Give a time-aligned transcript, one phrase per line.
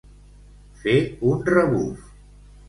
[0.83, 0.95] Fer
[1.33, 2.09] un rebuf.